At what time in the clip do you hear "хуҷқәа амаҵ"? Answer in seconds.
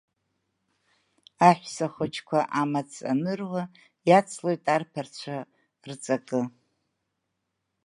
1.93-2.91